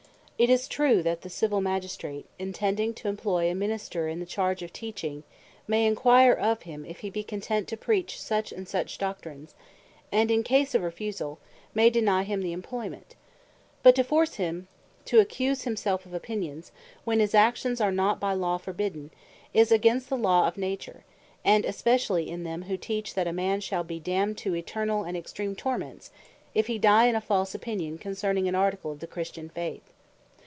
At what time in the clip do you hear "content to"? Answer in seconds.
7.23-7.77